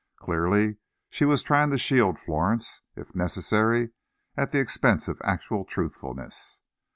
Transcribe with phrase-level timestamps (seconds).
[0.17, 0.77] Clearly,
[1.11, 3.91] she was trying to shield Florence, if necessary,
[4.35, 6.59] at the expense of actual truthfulness.